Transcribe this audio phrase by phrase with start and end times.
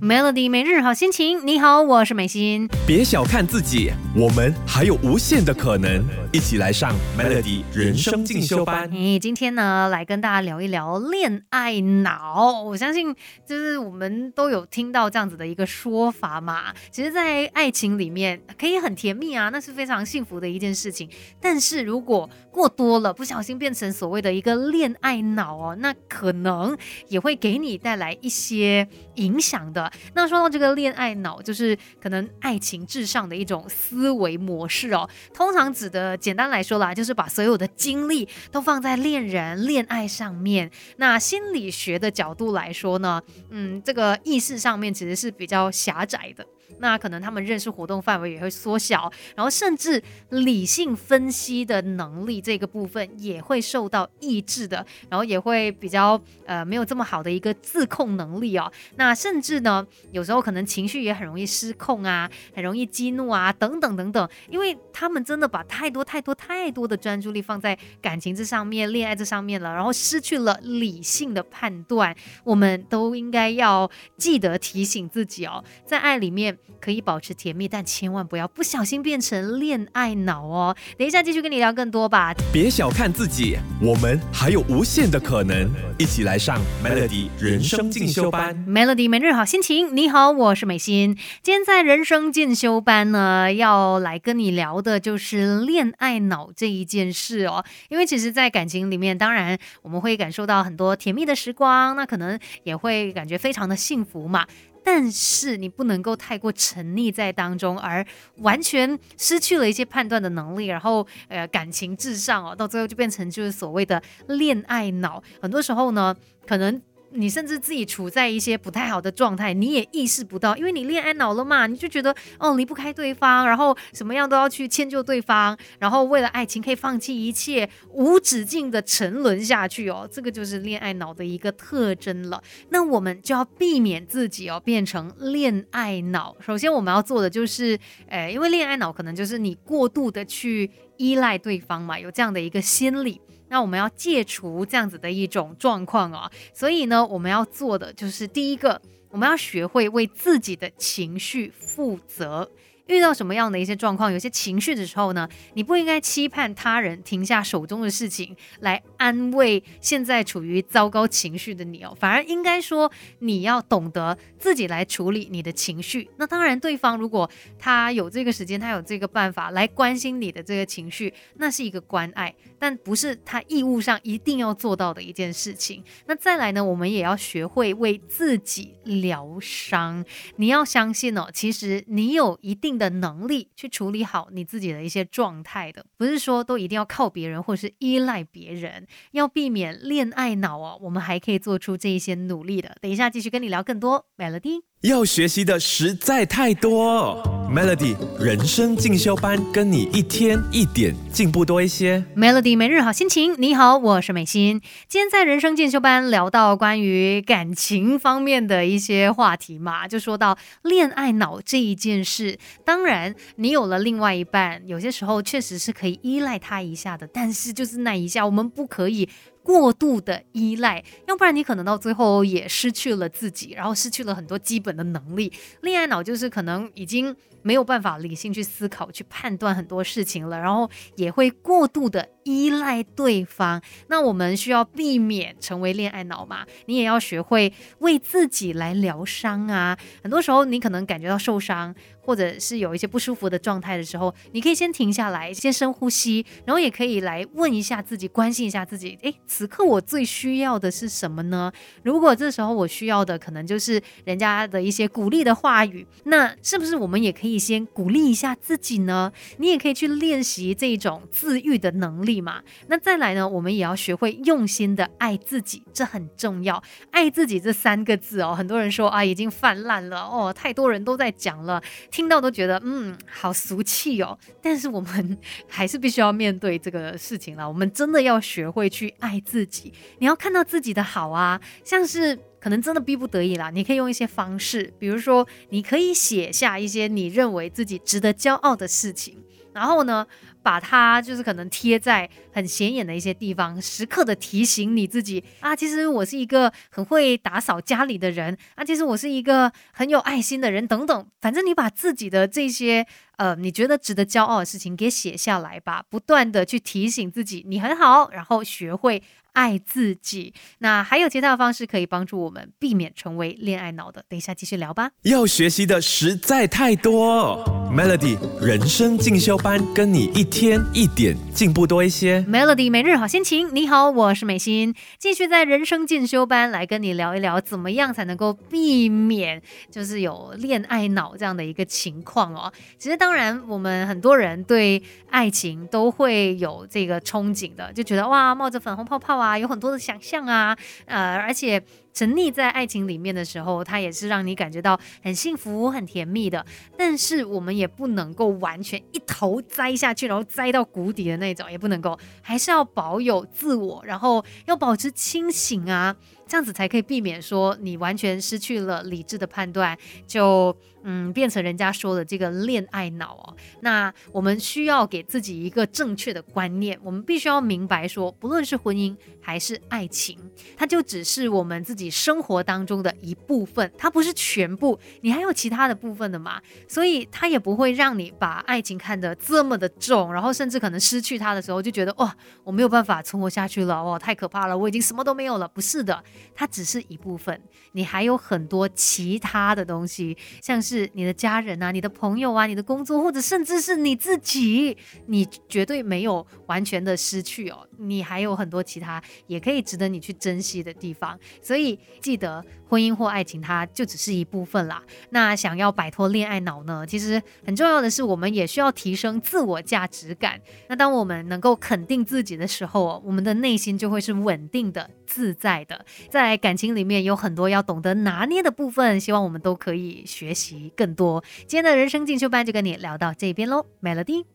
[0.00, 2.68] Melody 每日好心情，你好，我是美心。
[2.86, 6.04] 别小看自己，我们还有无限的可能。
[6.32, 8.90] 一起来上 Melody 人生进修班。
[8.90, 12.62] 哎，今天呢，来跟大家聊一聊恋爱脑。
[12.62, 13.14] 我相信，
[13.46, 16.72] 就是我们都有听到这样子的一个说法嘛。
[16.90, 21.06] 其实，在爱情里面可以很甜蜜啊，那是非常幸福的一件事情。
[21.38, 26.76] 但是如果过多了，不小心变成所谓的一个恋爱脑哦，那可能
[27.08, 29.90] 也会给你带来一些影响的。
[30.14, 35.08] 那说到这个恋爱脑，就是可能爱情至上的一种思维模式哦。
[35.34, 40.70] 通常指的，简单来说啦，就是把所有的精力都放在恋人、恋爱上面。
[40.98, 43.20] 那心理学的角度来说呢，
[43.50, 46.46] 嗯，这个意识上面其实是比较狭窄的。
[46.78, 58.70] 那可能他们认识活动范围也会缩小，然后甚至理性分析的能力这个部分也会受到抑制的，然后也会比较呃没有这么好的一个自控能力哦。
[58.96, 72.14] 那甚至呢，有时候可能情绪也很容易失控啊，很容易激怒啊，等等等等，因为他们真的把太多太多太多的专注力放在感情这上面、恋爱这上面了，然后失去了理性的判断。
[72.44, 76.58] 我们都应该要记得提醒自己哦，在爱里面。
[76.80, 80.76] 可以保持甜蜜，但千万不要不小心变成恋爱脑哦。
[80.98, 82.34] 等一下继续跟你聊更多吧。
[82.52, 85.70] 别小看自己，我们还有无限的可能。
[85.98, 88.56] 一起来上 Melody 人生进修班。
[88.66, 91.16] Melody 每日好心情，你好，我是美心。
[91.42, 97.64] 今天在人生进修班呢，要来跟你聊的就是恋爱脑这一件事哦。
[97.88, 104.44] 因为其实，在感情里面，当然我们会感受到很多甜蜜的时光，那可能也会感觉非常的幸福嘛。
[104.84, 108.04] 但是你不能够太过沉溺在当中，而
[108.38, 115.22] 完全失去了一些判断的能力，然后呃感情至上哦，到最后就变成就是所谓的恋爱脑。
[115.40, 116.14] 很多时候呢，
[116.46, 116.80] 可能。
[117.14, 132.42] 你甚至自己处在一些不太好的状态，你也意识不到，因为你恋爱脑了嘛，你就觉得哦离不开对方，然后什么样都要去迁就对方，然后为了爱情可以放弃一切，无止境的沉沦下去哦，这个就是恋爱脑的一个特征了。
[132.70, 136.36] 那我们就要避免自己哦变成恋爱脑。
[136.40, 143.20] 首先我们要做的就是，呃，因为恋爱脑可能就是你过度的去依赖对方嘛，有这样的一个心理。
[143.52, 148.80] 那我们要戒除这样子的一种状况啊，所以呢，我们要做的就是第一个，
[149.10, 152.50] 我们要学会为自己的情绪负责。
[152.86, 166.10] 遇到什么样的一些状况，有些情绪的时候呢，你不应该期盼他人停下手中的事情来安慰现在处于糟糕情绪的你哦，反而应该说你要懂得自己来处理你的情绪。
[166.16, 175.84] 那当然，对方如果他有这个时间，他有这个办法来关心你的这个情绪，那是一个关爱，但不是他义务上一定要做到的一件事情。
[176.06, 180.04] 那再来呢，我们也要学会为自己疗伤。
[180.36, 182.71] 你要相信哦，其实你有一定。
[182.76, 190.78] 的能力去处理好你自己的一些状态的，不是说都一定要靠别人或是依赖别人，要避免恋爱脑哦。
[190.82, 192.76] 我们还可以做出这一些努力的。
[192.80, 194.71] 等一下继续跟你聊更多，Melody。
[194.82, 197.16] 要学习的实在太多
[197.48, 202.04] ，Melody 人生进修班，跟你一天一点进步多一些。
[202.16, 204.60] Melody 每日好心情，你好，我是美心。
[204.88, 212.36] 今天在人生进修班聊到关于感情方面的一些话题嘛，就说到恋爱脑这一件事。
[212.64, 219.08] 当然，你有了另外一半，有些时候确实是可以依赖他一下的，但是就是那一下，我们不可以。
[219.42, 225.32] 过度的依赖，要不然你可能到最后也失去了自己，然后失去了很多基本的能力。
[225.62, 233.60] 恋爱脑就是可能已经没有办法理性去思考、去判断很多事情了，然后也会过度的依赖对方。
[233.88, 236.44] 那我们需要避免成为恋爱脑嘛？
[236.66, 239.76] 你也要学会为自己来疗伤啊！
[240.02, 241.74] 很多时候你可能感觉到受伤。
[242.04, 248.98] 或者是有一些不舒服的状态的时候，你可以先停下来，先深呼吸，然后也可以来问一下自己，关心一下自己。
[249.02, 251.52] 诶，此刻我最需要的是什么呢？
[251.84, 259.12] 如果这时候我需要的可能就是人家的一些鼓励的话语，那是不是我们也可以先鼓励一下自己呢？
[259.36, 262.42] 你也可以去练习这种自愈的能力嘛。
[262.68, 266.62] 那再来呢，我们也要学会用心的爱自己，这很重要。
[266.90, 271.62] 爱自己这三个字哦，很多人说啊，已经泛滥了哦，太多人都在讲了。
[271.90, 275.18] 听到都觉得嗯好俗气哦，但是我们
[275.48, 277.48] 还是必须要面对这个事情了。
[277.48, 289.16] 我们真的要学会去爱自己，你要看到自己的好啊，像是可能真的逼不得已啦，你可以用一些方式，比如说你可以写下一些你认为自己值得骄傲的事情，
[289.52, 290.06] 然后呢。
[290.42, 302.86] 把它就是可能贴在很显眼的一些地方，时刻的提醒你自己啊，其实我是一个很会打扫家里的人啊，其实我是一个很有爱心的人等等，反正你把自己的这些
[303.16, 309.02] 呃你觉得值得骄傲的事情给写下来吧，不断的去提醒自己你很好，然后学会。
[309.34, 314.04] 爱自己，那还有其他的方式可以帮助我们避免成为恋爱脑的。
[314.06, 314.90] 等一下继续聊吧。
[315.04, 317.42] 要学习的实在太多
[317.74, 322.20] ，Melody 人生进修班，跟你一天一点进步多一些。
[322.28, 332.52] Melody 每日好心情，你好，我是美心，继续在人生进修班来跟你聊一聊，怎么样才能够避免就是有恋爱脑这样的一个情况哦。
[332.78, 339.18] 其实当然，我们很多人对爱情都会有这个憧憬的，就觉得哇，冒着粉红泡泡。
[339.18, 340.56] 啊，有很多的想象啊，
[340.86, 341.60] 呃，而且
[341.92, 346.46] 沉溺在爱情里面的时候，它也是让你感觉到很幸福、很甜蜜的。
[346.78, 355.96] 但是我们也不能够完全一头栽下去，然后栽到谷底的那种，也不能够，还是要保有自我，然后要保持清醒啊。
[356.32, 359.76] 这样子才可以避免说你完全失去了理智的判断，
[360.06, 363.36] 就嗯变成人家说的这个恋爱脑哦。
[363.60, 370.18] 那我们需要给自己一个正确的观念，我们必须要明白说，不论是婚姻还是爱情，
[370.56, 374.80] 它就只是我们自己生活当中的一部分，它不是全部。
[375.02, 376.40] 你还有其他的部分的嘛？
[376.66, 385.46] 所以它也不会让你把爱情看得这么的重，然后甚至可能失去它的时候就觉得哇，我没有办法存活下去了，哇，太可怕了，我已经什么都没有了。
[385.46, 386.02] 不是的。
[386.34, 387.40] 它只是一部分，
[387.72, 394.76] 你还有很多其他的东西，像是你的家人啊、你的朋友啊、你的工作，或者甚至是你自己，
[395.06, 401.18] 你绝对没有完全的失去哦，你还有很多其他也可以值得你去珍惜的地方。
[401.40, 404.82] 所以记得，婚姻或爱情，它就只是一部分啦。
[405.10, 406.86] 那想要摆脱恋爱脑呢？
[406.86, 410.40] 其实很重要的是，我们也需要提升自我价值感。
[410.68, 414.88] 那当我们能够肯定自己的时候，我们的内心就会是稳定的。
[415.04, 421.24] 自在的，在感情里面有很多要懂得拿捏的部分，希望我们都可以学习更多。
[421.46, 424.26] 今天的人生进修班就跟你聊到这边喽，Melody。